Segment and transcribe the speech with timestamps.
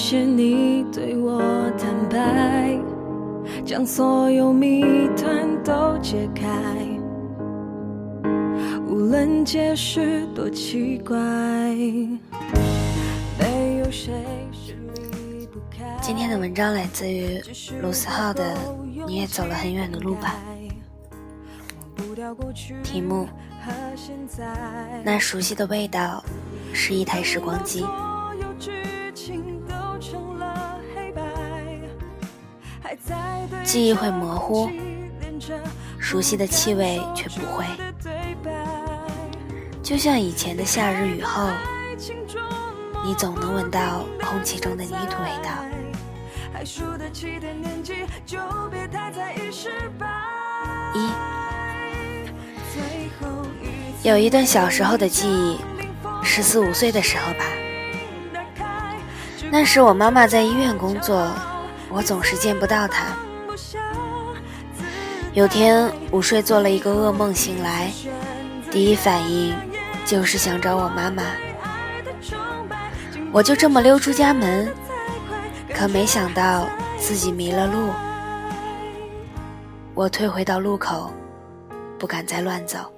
[0.00, 2.80] 谢你对我坦白，
[3.66, 4.82] 将所有谜
[5.14, 6.48] 团都解开。
[8.88, 11.16] 无论解释多奇怪，
[13.38, 15.84] 没有谁是离不开。
[16.00, 17.38] 今天的文章来自于
[17.82, 18.54] 卢思浩的
[19.06, 20.34] 《你也走了很远的路吧》。
[22.82, 23.28] 题目：
[25.04, 26.24] 那熟悉的味道
[26.72, 27.84] 是一台时光机。
[33.64, 34.70] 记忆会模糊，
[35.98, 37.64] 熟悉的气味却不会。
[39.82, 41.48] 就像以前的夏日雨后，
[43.04, 45.50] 你总能闻到空气中的泥土味道。
[50.94, 51.08] 一，
[54.06, 55.58] 有一段小时候的记忆，
[56.22, 57.44] 十四五岁的时候吧。
[59.50, 61.28] 那时我妈妈在医院工作，
[61.88, 63.06] 我总是见不到她。
[65.32, 67.90] 有天午睡做了一个噩梦，醒来
[68.68, 69.54] 第一反应
[70.04, 71.22] 就是想找我妈妈。
[73.32, 74.68] 我就这么溜出家门，
[75.72, 77.90] 可没想到自己迷了路。
[79.94, 81.12] 我退回到路口，
[81.96, 82.92] 不敢再乱走，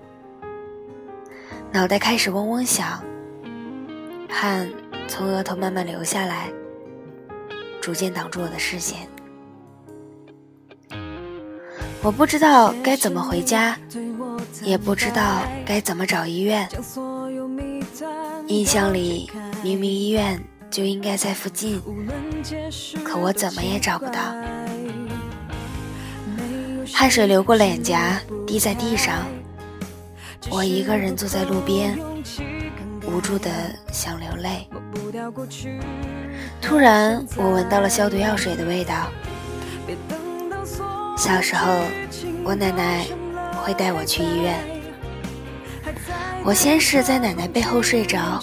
[1.70, 3.02] 脑袋开始嗡嗡响，
[4.30, 4.68] 汗。
[5.08, 6.50] 从额头慢慢流下来，
[7.82, 9.06] 逐渐挡住我的视线。
[12.02, 13.78] 我不知道该怎么回家，
[14.62, 16.68] 也不知道该怎么找医院。
[18.48, 19.30] 印象里
[19.62, 21.80] 明明医院就应该在附近，
[23.04, 24.34] 可我怎么也找不到。
[26.92, 29.24] 汗水流过脸颊，滴在地上。
[30.50, 31.96] 我一个人坐在路边，
[33.06, 33.48] 无助的
[33.92, 34.68] 想流泪。
[36.60, 39.08] 突然，我闻到了消毒药水的味道。
[41.16, 41.82] 小时候，
[42.44, 43.06] 我奶奶
[43.62, 44.58] 会带我去医院。
[46.44, 48.42] 我先是在奶奶背后睡着，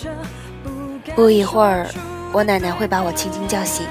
[1.16, 1.88] 不一会儿，
[2.32, 3.86] 我奶奶会把我轻轻叫醒。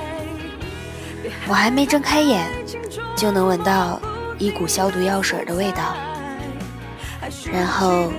[1.46, 2.46] 我还没睁开眼，
[3.14, 4.00] 就能闻到
[4.38, 5.94] 一股消毒药水的味道，
[7.52, 8.10] 然后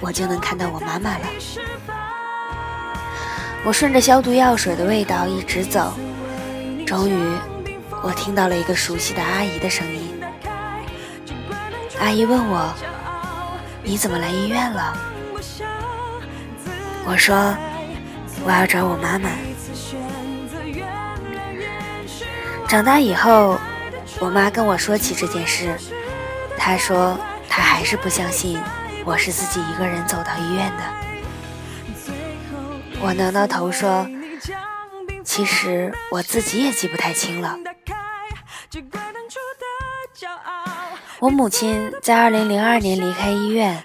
[0.00, 1.26] 我就能看到我妈妈了。
[3.64, 5.92] 我顺着消毒药水的味道一直走，
[6.86, 7.18] 终于，
[8.02, 10.20] 我听到了一个熟悉的阿姨的声音。
[12.00, 12.72] 阿姨问我
[13.82, 14.96] ：“你怎么来医院了？”
[17.04, 17.54] 我说
[18.44, 19.30] ：“我要找我妈妈。”
[22.68, 23.58] 长大以后，
[24.20, 25.74] 我妈跟我说起这件事，
[26.56, 28.60] 她说她还是不相信
[29.04, 30.84] 我是自己一个人走到医院的。
[33.00, 34.06] 我挠挠头说
[35.24, 37.58] ：“其实我自己也记不太清了。”
[41.20, 43.84] 我母亲在2002年离开医院，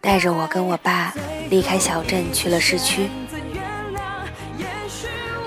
[0.00, 1.12] 带着我跟我爸
[1.50, 3.08] 离开小镇去了市区。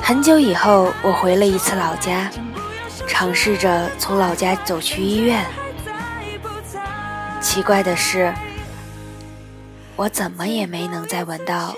[0.01, 2.29] 很久以后，我回了一次老家，
[3.07, 5.45] 尝试着从老家走去医院。
[7.41, 8.33] 奇怪的是，
[9.95, 11.73] 我怎么也没能再闻到。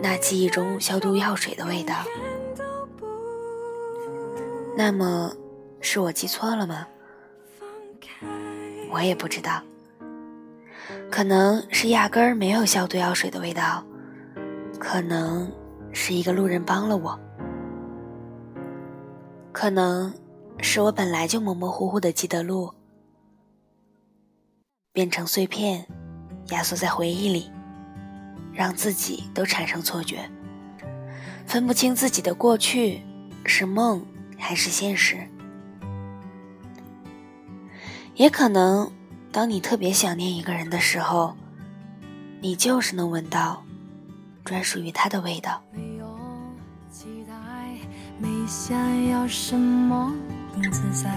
[0.00, 1.94] 那记忆中消毒药水的味道，
[4.76, 5.32] 那么
[5.80, 6.86] 是我记错了吗？
[8.90, 9.62] 我也不知道，
[11.10, 13.84] 可能是压根儿没有消毒药水的味道，
[14.78, 15.50] 可能
[15.92, 17.18] 是一个路人帮了我，
[19.52, 20.12] 可能
[20.60, 22.72] 是我本来就模模糊糊的记得路，
[24.92, 25.86] 变成碎片，
[26.48, 27.50] 压缩在回忆里。
[28.54, 30.28] 让自己都产生错觉，
[31.46, 33.00] 分不清自己的过去
[33.44, 34.04] 是梦
[34.36, 35.18] 还是现实。
[38.18, 38.90] 也可能，
[39.30, 41.36] 当你特别想念一个人的时候，
[42.40, 43.62] 你就是能闻到
[44.44, 45.62] 专属于他的味道。
[45.72, 46.18] 没有
[46.90, 47.34] 期待，
[48.18, 50.12] 没想要什么
[50.52, 51.08] 不自在。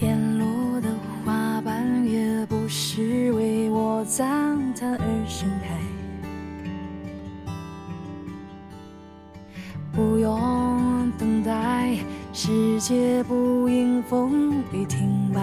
[0.00, 0.90] 沿路的
[1.24, 5.71] 花瓣，也不是为我赞叹而盛开。
[12.82, 15.40] 界不因风雨停摆。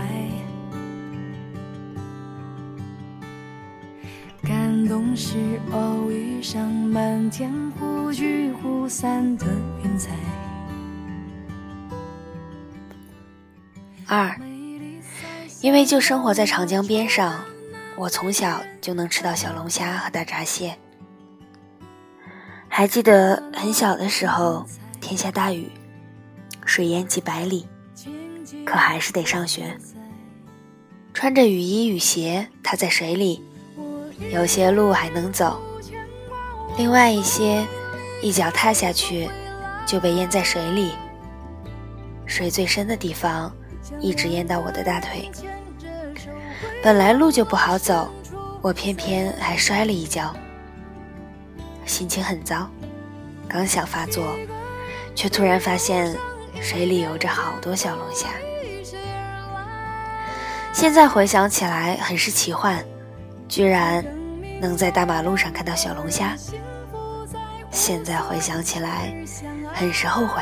[4.44, 5.38] 感动是
[5.72, 7.50] 偶遇上满天
[7.80, 9.46] 忽聚忽散的
[9.86, 10.12] 云彩。
[14.06, 14.36] 二，
[15.62, 17.40] 因为就生活在长江边上。
[17.96, 20.78] 我从小就能吃到小龙虾和大闸蟹。
[22.68, 24.66] 还记得很小的时候，
[25.00, 25.72] 天下大雨，
[26.70, 27.68] 水淹几百里，
[28.64, 29.76] 可还是得上学。
[31.16, 33.44] 穿着雨衣雨鞋，踏在水里，
[34.32, 35.60] 有些路还能走，
[36.78, 37.66] 另外一些，
[38.22, 39.28] 一脚踏下去
[39.84, 40.92] 就被淹在水里。
[42.28, 43.52] 水最深的地方，
[44.00, 45.28] 一直淹到我的大腿。
[46.84, 48.08] 本来路就不好走，
[48.62, 50.32] 我偏偏还摔了一跤，
[51.88, 52.70] 心情很糟。
[53.48, 54.38] 刚想发作，
[55.16, 56.16] 却突然发现
[56.62, 58.28] 水里游着好多小龙虾。
[60.72, 62.84] 现在回想起来，很是奇幻，
[63.48, 64.06] 居然
[64.62, 66.36] 能在大马路上看到小龙虾。
[67.72, 69.14] 现在回想起来，
[69.74, 70.42] 很是后悔。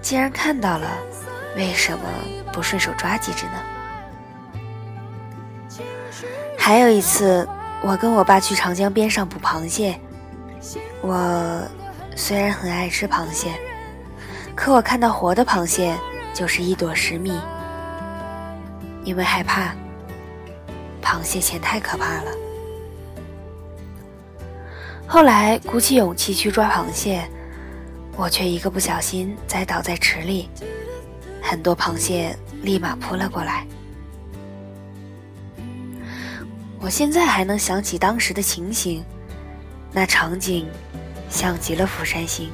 [0.00, 0.88] 既然看到了，
[1.56, 2.04] 为什么
[2.52, 3.52] 不顺手抓几只呢？
[6.58, 7.48] 还有一次，
[7.82, 9.98] 我跟我爸去长江边上捕螃蟹。
[11.00, 11.62] 我
[12.14, 13.52] 虽然很爱吃螃蟹，
[14.54, 15.96] 可我看到活的螃蟹
[16.32, 17.40] 就是一朵十米，
[19.04, 19.74] 因为害怕。
[21.02, 22.30] 螃蟹钳太可怕了。
[25.06, 27.28] 后来鼓起勇气去抓螃蟹，
[28.16, 30.48] 我却一个不小心栽倒在池里，
[31.42, 33.66] 很多螃蟹立马扑了过来。
[36.80, 39.04] 我现在还能想起当时的情形，
[39.92, 40.66] 那场景
[41.28, 42.48] 像极了《釜山行》。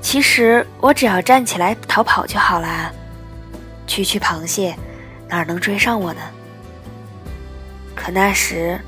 [0.00, 2.90] 其实我只要站起来逃跑就好啦，
[3.86, 4.74] 区区螃蟹
[5.28, 6.20] 哪能追上我呢？
[7.94, 8.80] 可那时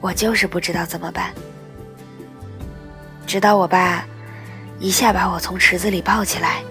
[0.00, 1.32] 我就是不知道怎么办，
[3.26, 4.04] 直到我爸
[4.78, 6.62] 一下把我从池子里抱起来，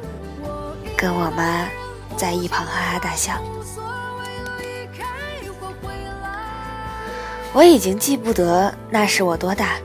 [0.95, 1.67] 跟我妈
[2.15, 3.33] 在一旁哈哈大笑。
[7.51, 9.75] 我已经记不得那时我多大，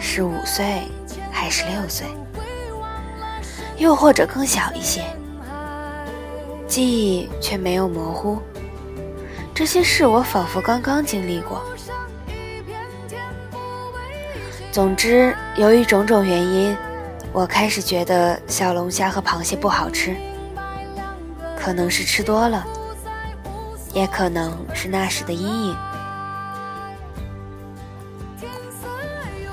[0.00, 0.82] 是五岁
[1.30, 2.06] 还是六岁，
[3.76, 5.02] 又或者更小一些，
[6.66, 8.38] 记忆却没有模糊。
[9.54, 11.62] 这些事我仿佛刚刚经历过。
[14.70, 16.76] 总之，由于种种原因，
[17.32, 20.16] 我开始觉得小龙虾和螃蟹不好吃，
[21.58, 22.66] 可能是吃多了，
[23.92, 25.76] 也可能是那时的阴影。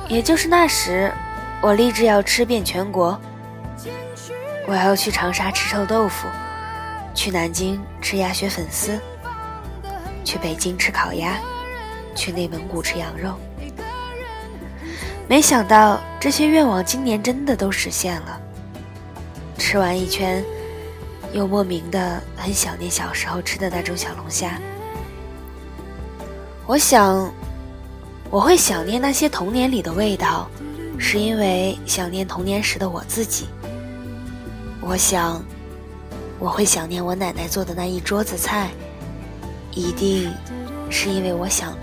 [0.07, 1.11] 也就是那时，
[1.61, 3.19] 我立志要吃遍全国。
[4.69, 6.27] 我要去长沙吃臭豆腐，
[7.15, 8.99] 去南京吃鸭血粉丝，
[10.23, 11.39] 去北京吃烤鸭，
[12.13, 13.33] 去内蒙古吃羊肉。
[15.27, 18.39] 没想到这些愿望今年真的都实现了。
[19.57, 20.43] 吃完一圈，
[21.33, 24.59] 又莫名的很想念小时候吃的那种小龙虾。
[26.67, 27.27] 我想。
[28.29, 30.47] 我会想念那些童年里的味道，
[30.99, 33.47] 是因为想念童年时的我自己。
[34.89, 35.39] 我想，
[36.39, 38.71] 我会想念我奶奶做的那一桌子菜，
[39.71, 40.33] 一定
[40.89, 41.78] 是因为我想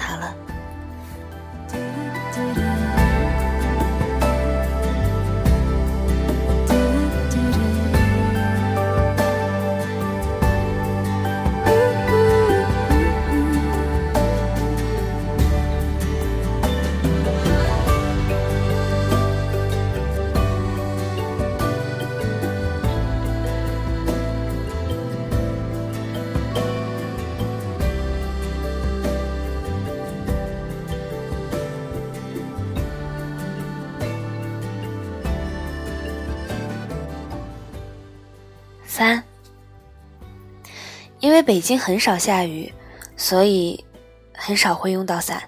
[41.37, 42.73] 因为北京很少下雨，
[43.15, 43.85] 所以
[44.33, 45.43] 很少会用到伞。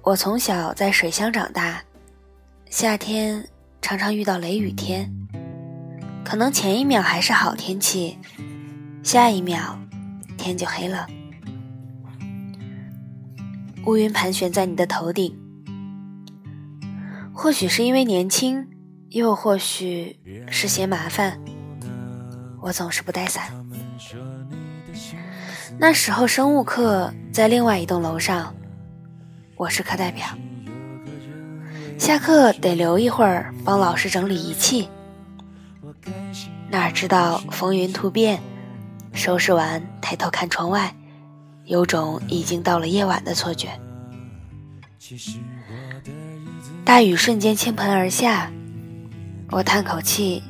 [0.00, 1.84] 我从小在水乡长大，
[2.70, 3.46] 夏天
[3.82, 5.12] 常常遇到雷雨天，
[6.24, 8.16] 可能前一秒还是好天气，
[9.02, 9.78] 下一秒
[10.38, 11.06] 天就黑了，
[13.84, 15.38] 乌云盘旋在你的头顶。
[17.34, 18.66] 或许是因为年轻，
[19.10, 20.18] 又或许
[20.48, 21.38] 是嫌麻烦。
[22.62, 23.59] 我总是不带伞。
[25.80, 28.54] 那时候生物课在另外一栋楼上，
[29.56, 30.26] 我是课代表。
[31.98, 34.90] 下课得留一会儿帮老师整理仪器。
[36.68, 38.38] 哪知道风云突变，
[39.14, 40.94] 收拾完抬头看窗外，
[41.64, 43.70] 有种已经到了夜晚的错觉。
[46.84, 48.52] 大雨瞬间倾盆而下，
[49.50, 50.42] 我叹口气。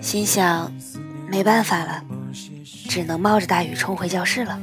[0.00, 0.72] 心想，
[1.28, 2.04] 没办法了，
[2.94, 4.56] 只能冒着大雨冲回教室了。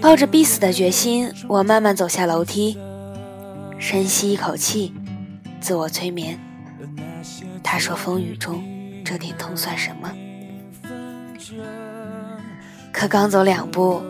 [0.00, 2.78] 抱着必死的决心，我慢慢走下楼梯，
[3.80, 4.94] 深吸一口气，
[5.60, 6.38] 自我催眠。
[7.64, 8.62] 他说：“风雨中
[9.04, 10.12] 这点痛算什么？”
[12.94, 14.00] 可刚走两步，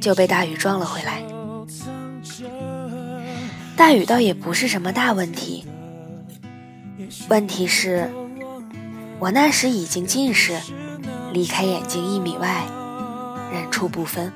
[0.00, 1.22] 就被大雨撞了回来。
[3.76, 5.66] 大雨倒也不是什么大问题，
[7.28, 8.10] 问题是，
[9.18, 10.54] 我那时已经近视，
[11.32, 12.64] 离开眼睛一米外，
[13.52, 14.32] 人畜不分。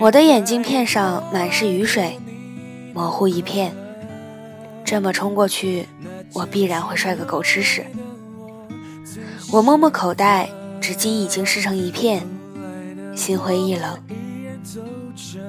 [0.00, 2.18] 我的眼镜片上满是雨水，
[2.94, 3.74] 模糊一片。
[4.84, 5.86] 这么冲过去，
[6.32, 7.84] 我必然会摔个狗吃屎。
[9.50, 10.48] 我摸摸口袋，
[10.80, 12.24] 纸巾已经湿成一片，
[13.16, 13.98] 心灰意冷。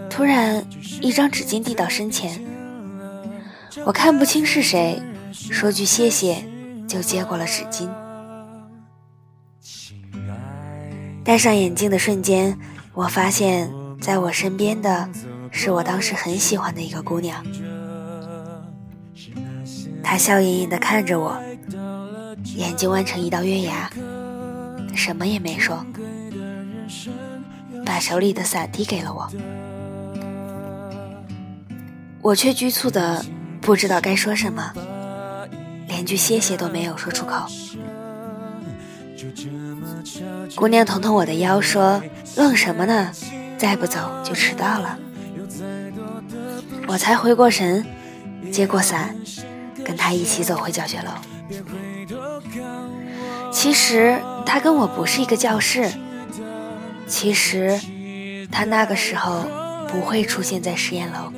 [0.10, 0.66] 突然，
[1.00, 2.44] 一张纸巾递到身前，
[3.86, 6.44] 我看不清是谁，说句谢谢，
[6.88, 7.88] 就接过了纸巾。
[11.30, 12.58] 戴上眼镜的瞬间，
[12.92, 13.72] 我发现
[14.02, 15.08] 在我身边的
[15.52, 17.46] 是我当时很喜欢的一个姑娘。
[20.02, 21.40] 她笑盈盈地看着我，
[22.56, 23.92] 眼睛弯成一道月牙，
[24.96, 25.86] 什么也没说，
[27.86, 29.30] 把手里的伞递给了我。
[32.24, 33.24] 我却局促的
[33.62, 34.74] 不知道该说什么，
[35.88, 37.46] 连句谢谢都没有说出口。
[40.56, 42.02] 姑娘捅捅我的腰，说
[42.38, 43.12] ：“愣什么呢？
[43.58, 44.98] 再不走就迟到了。”
[46.88, 47.86] 我才回过神，
[48.52, 49.16] 接过伞。
[49.86, 51.12] 跟他一起走回教学楼。
[53.52, 55.90] 其实他跟我不是一个教室。
[57.08, 57.80] 其实
[58.52, 59.48] 他那个时候
[59.88, 61.34] 不会出现在实验楼。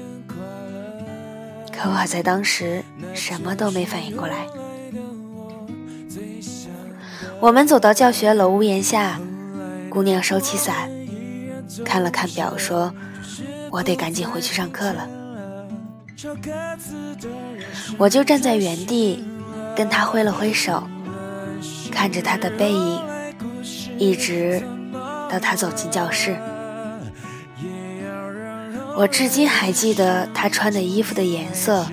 [1.71, 2.83] 可我在当时
[3.13, 4.45] 什么都没反应过来。
[7.41, 9.19] 我们走到教学楼屋檐下，
[9.89, 10.87] 姑娘收起伞，
[11.83, 12.93] 看了看表，说
[13.71, 15.09] ：“我得赶紧回去上课了。”
[17.97, 19.25] 我就站在原地，
[19.75, 20.83] 跟他挥了挥手，
[21.91, 23.01] 看着他的背影，
[23.97, 24.61] 一直
[25.27, 26.37] 到他走进教室。
[28.95, 31.87] 我至今还记得他穿的衣服的颜色，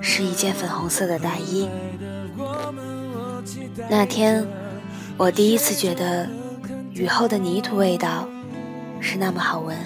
[0.00, 1.68] 是一件粉红色的大衣。
[3.90, 4.46] 那天，
[5.18, 6.28] 我第一次觉得
[6.94, 8.28] 雨后的泥土味道
[9.00, 9.76] 是那么好闻。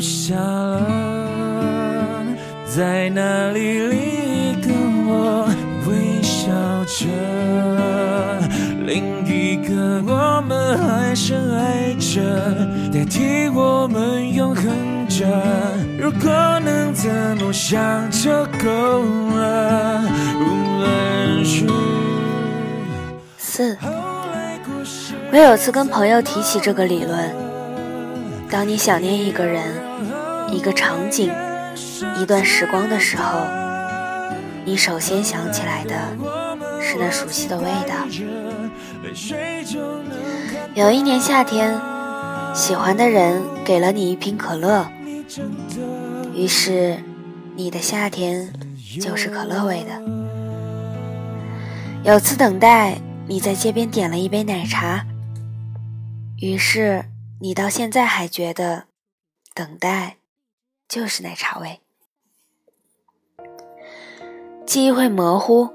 [0.00, 0.80] 下了，
[2.66, 4.03] 在哪里
[6.96, 7.06] 着？
[8.86, 12.20] 另一个我们还深爱着，
[12.92, 14.64] 代替我们永恒
[15.08, 15.26] 着。
[15.98, 17.08] 如果能这
[17.42, 18.30] 么想就
[18.62, 19.02] 够
[19.34, 20.04] 了。
[20.38, 21.66] 无论是
[23.38, 23.76] 四，
[25.32, 27.34] 我有次跟朋友提起这个理论，
[28.48, 29.62] 当你想念一个人。
[30.52, 31.32] 一个场景，
[32.20, 33.40] 一段时光的时候，
[34.64, 35.94] 你首先想起来的
[36.84, 38.06] 是那熟悉的味道。
[40.74, 41.80] 有一年夏天，
[42.54, 44.86] 喜欢的人给了你一瓶可乐，
[46.34, 47.02] 于是
[47.56, 48.52] 你的夏天
[49.00, 50.02] 就是可乐味的。
[52.04, 55.06] 有次等待，你在街边点了一杯奶茶，
[56.38, 57.06] 于是
[57.40, 58.84] 你到现在还觉得
[59.54, 60.18] 等待。
[60.86, 61.80] 就是奶茶味，
[64.66, 65.73] 记忆会模糊，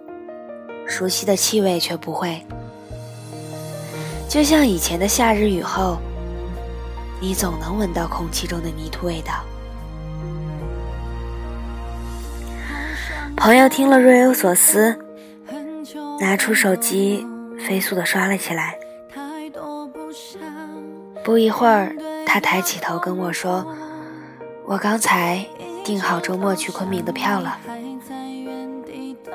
[0.90, 2.44] 熟悉的气味却不会。
[4.28, 5.98] 就像以前的夏日雨后，
[7.22, 9.34] 你总能闻到空气中的泥土味道。
[13.38, 15.00] 朋友听了若有所思，
[16.20, 17.26] 拿出手机
[17.66, 18.76] 飞速的刷了起来。
[21.24, 23.66] 不一会儿，他抬起头跟我说。
[24.66, 25.44] 我刚才
[25.84, 27.58] 订好周末去昆明的票了，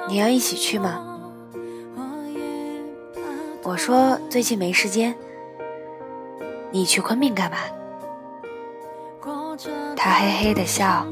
[0.08, 1.13] 你要一起去吗？
[3.64, 5.14] 我说最近没时间，
[6.70, 7.56] 你去昆明干嘛？
[9.96, 11.06] 他嘿嘿的笑，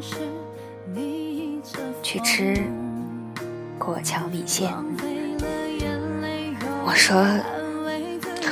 [2.03, 2.63] 去吃
[3.79, 4.71] 过桥米线。
[6.85, 7.25] 我说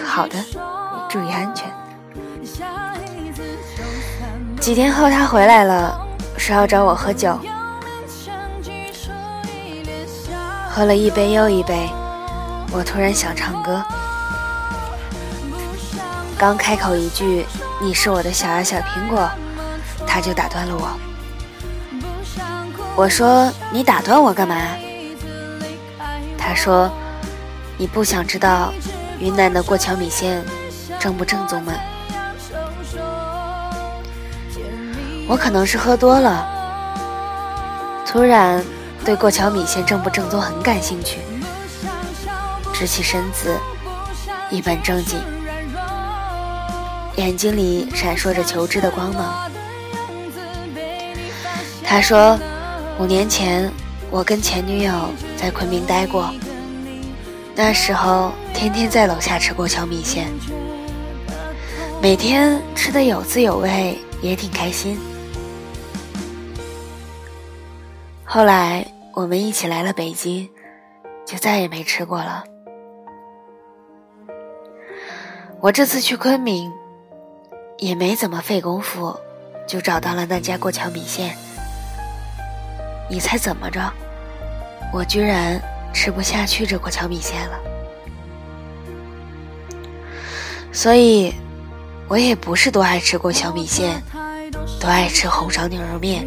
[0.03, 0.39] 好的，
[1.11, 1.71] 注意安全。
[4.59, 6.01] 几天后，他回来了，
[6.39, 7.39] 说要找我喝酒。
[10.71, 11.91] 喝了一杯又一杯，
[12.73, 13.83] 我突然想唱歌。
[16.39, 17.45] 刚开口一句
[17.83, 19.29] “你是我的小呀小苹果”，
[20.07, 20.89] 他就打断了我。
[22.97, 24.57] 我说：“你打断我干嘛？”
[26.39, 26.91] 他说
[27.77, 28.73] ：“你不想知道
[29.19, 30.43] 云南的过桥米线
[30.99, 31.73] 正不正宗吗？”
[35.29, 36.45] 我可能是喝多了，
[38.07, 38.65] 突然
[39.05, 41.19] 对过桥米线正不正宗很感兴趣，
[42.81, 43.59] 直起身子，
[44.51, 45.21] 一本正经，
[47.17, 49.51] 眼睛里闪烁着求知的光芒。
[51.85, 52.39] 他说
[52.99, 53.71] ：“五年前，
[54.11, 56.33] 我跟前女友在昆明待过，
[57.55, 60.29] 那时候天天在楼下吃过桥米线，
[62.01, 64.99] 每天吃的有滋有味，也挺开心。”
[68.25, 70.49] 后来我们一起来了北京，
[71.27, 72.43] 就再也没吃过了。
[75.63, 76.73] 我这次去昆明，
[77.77, 79.15] 也没怎么费功夫，
[79.69, 81.37] 就找到了那家过桥米线。
[83.11, 83.93] 你猜怎么着？
[84.91, 85.61] 我居然
[85.93, 87.61] 吃不下去这过桥米线了。
[90.73, 91.35] 所以，
[92.09, 94.03] 我也不是多爱吃过桥米线，
[94.81, 96.27] 多爱吃红烧牛肉面。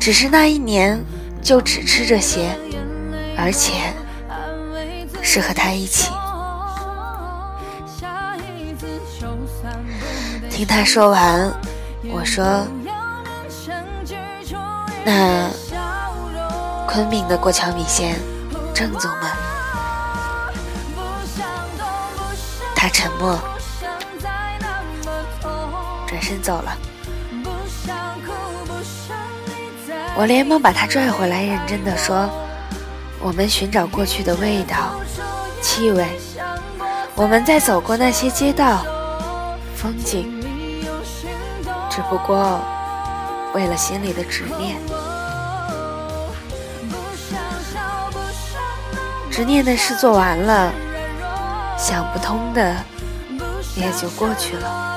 [0.00, 1.00] 只是那一年，
[1.40, 2.58] 就只吃这些，
[3.38, 3.74] 而且
[5.22, 6.10] 是和他一起。
[10.60, 11.50] 听他说完，
[12.12, 12.66] 我说
[15.06, 15.48] ：“那
[16.86, 18.20] 昆明的过桥米线
[18.74, 19.30] 正宗吗？”
[22.76, 23.38] 他沉默，
[26.06, 26.76] 转身走了。
[30.14, 32.28] 我连忙把他拽回来，认真的说
[33.18, 35.00] ：“我们寻找过去的味道、
[35.62, 36.06] 气味，
[37.14, 38.84] 我们在走过那些街道、
[39.74, 40.38] 风景，
[41.90, 42.60] 只不过
[43.52, 44.76] 为了心里的执念，
[49.30, 50.72] 执念的事做完了，
[51.76, 52.76] 想不通的
[53.74, 54.89] 也就过去了。”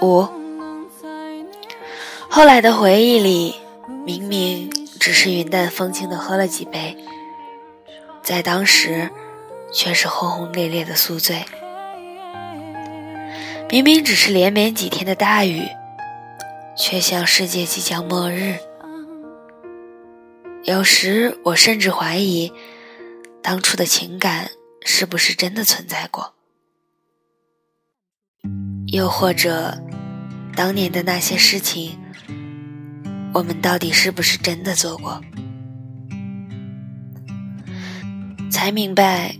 [0.00, 0.28] 五，
[2.30, 3.56] 后来的回忆里，
[4.04, 6.96] 明明只是云淡风轻的喝了几杯，
[8.22, 9.10] 在当时
[9.72, 11.44] 却是轰轰烈烈的宿醉。
[13.68, 15.68] 明明只是连绵几天的大雨，
[16.76, 18.56] 却像世界即将末日。
[20.62, 22.52] 有时我甚至怀疑，
[23.42, 24.50] 当初的情感
[24.84, 26.34] 是不是真的存在过，
[28.92, 29.82] 又或者。
[30.56, 31.96] 当年的那些事情，
[33.32, 35.22] 我们到底是不是真的做过？
[38.50, 39.36] 才明白，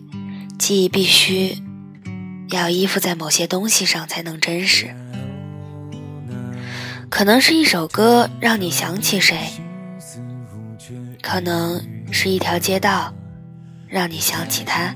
[0.60, 1.60] 记忆必须
[2.50, 4.94] 要依附在某些东西上才能真实。
[7.10, 9.36] 可能是一首歌让你想起谁，
[11.20, 13.12] 可能是一条街道
[13.88, 14.94] 让你想起他，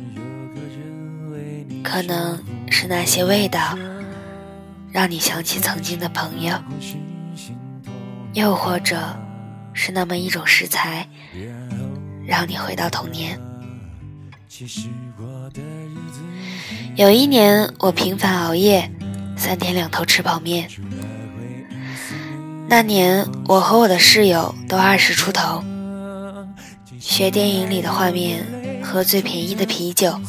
[1.83, 3.77] 可能是那些味道。
[4.93, 6.55] 让你想起曾经的朋友，
[8.35, 8.99] 又或者
[9.73, 11.09] 是那么一种食材，
[12.27, 13.41] 让你回到童年。
[16.95, 18.91] 有一年，我频繁熬夜，
[19.35, 20.69] 三天两头吃泡面。
[22.69, 25.65] 那年，我和我的室友都二十出头，
[27.01, 28.45] 学电影里的画面，
[28.83, 30.21] 喝最便宜的啤酒，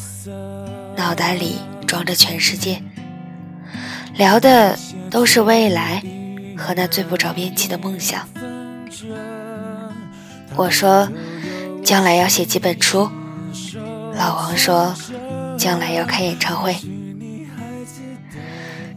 [0.96, 2.82] 脑袋里装着全世界。
[4.16, 4.78] 聊的
[5.10, 6.00] 都是未来
[6.56, 8.28] 和那最不着边际的梦想。
[10.54, 11.08] 我说，
[11.84, 13.10] 将来要写几本书。
[14.14, 14.94] 老王说，
[15.58, 16.76] 将来要开演唱会。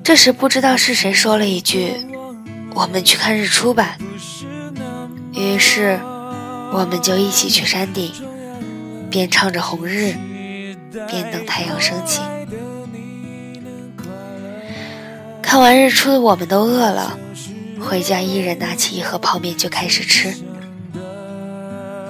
[0.04, 1.94] 这时不知道是谁说了一句
[2.76, 3.98] ：“我们去看日出吧。”
[5.34, 6.00] 于是，
[6.72, 8.12] 我们就一起去山顶，
[9.10, 10.14] 边唱着红日，
[11.08, 12.22] 边等太阳升起。
[15.48, 17.18] 看完日出的我们都饿了，
[17.80, 20.36] 回家一人拿起一盒泡面就开始吃。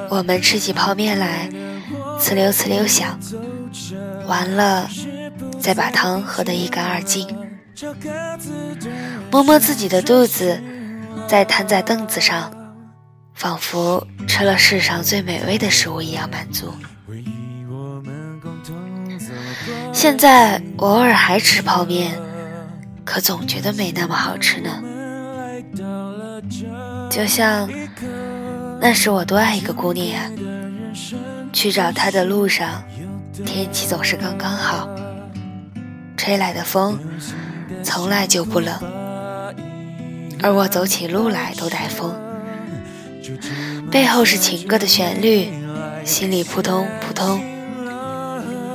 [0.09, 1.47] 我们吃起泡面来，
[2.19, 3.19] 呲溜呲溜响，
[4.25, 4.89] 完了
[5.59, 7.27] 再把汤喝得一干二净，
[9.29, 10.59] 摸摸自己的肚子，
[11.27, 12.51] 再瘫在凳子上，
[13.35, 16.73] 仿佛吃了世上最美味的食物一样满足。
[19.93, 22.19] 现在偶尔还吃泡面，
[23.07, 24.83] 可总觉得没那么好吃呢。
[27.09, 27.69] 就像
[28.81, 30.29] 那时我多爱一个姑娘呀，
[31.53, 32.83] 去找她的路上，
[33.45, 34.89] 天气总是刚刚好，
[36.17, 36.99] 吹来的风
[37.81, 38.77] 从来就不冷，
[40.43, 42.13] 而我走起路来都带风。
[43.89, 45.49] 背后是情歌的旋律，
[46.03, 47.41] 心里扑通扑通，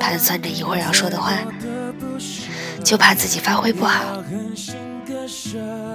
[0.01, 1.35] 盘算着一会儿要说的话，
[2.85, 4.23] 就怕自己发挥不好。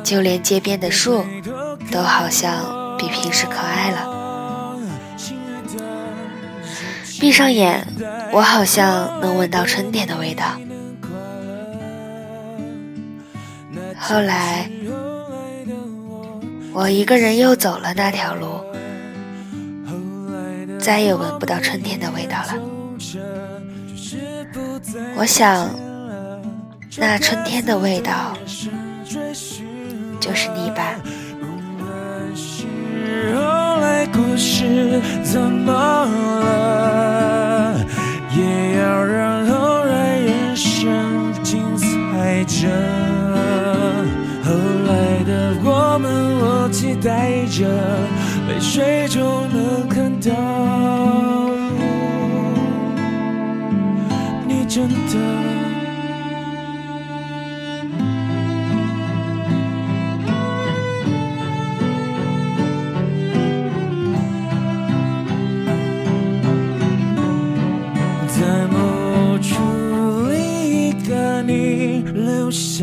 [0.03, 1.23] 就连街边的树，
[1.91, 4.77] 都好像比平时可爱了。
[7.19, 7.85] 闭上眼，
[8.31, 10.45] 我好像能闻到春天的味道。
[13.99, 14.69] 后来，
[16.73, 18.61] 我一个人又走了那条路，
[20.79, 22.53] 再也闻不到春天的味道了。
[25.17, 25.67] 我想，
[26.99, 28.35] 那春天的味道。
[30.19, 30.95] 就是你吧。
[33.33, 36.07] 后来故事怎么了？
[38.35, 42.67] 也要让后来人生精彩着。
[44.43, 44.51] 后
[44.87, 47.67] 来的我们，我期待着，
[48.49, 50.31] 泪水中能看到
[54.47, 55.66] 你真的。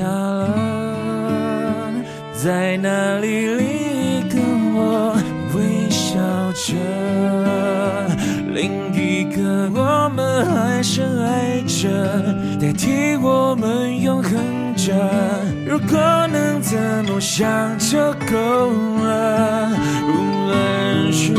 [0.04, 1.90] 了，
[2.32, 3.62] 在那里里
[4.28, 4.38] 跟
[4.74, 5.16] 我
[5.54, 6.18] 微笑
[6.52, 6.74] 着，
[8.52, 11.88] 另一个我们还深爱着，
[12.60, 14.32] 代替我们永恒
[14.76, 14.92] 着。
[15.66, 17.98] 如果能怎么想就
[18.30, 18.70] 够
[19.02, 19.70] 了，
[20.06, 20.12] 无
[20.48, 21.32] 论是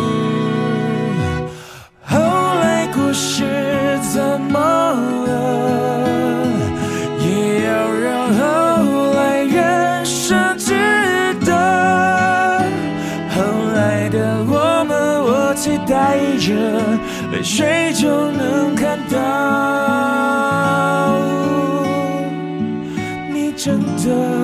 [19.15, 19.21] 到，
[23.32, 24.35] 你真的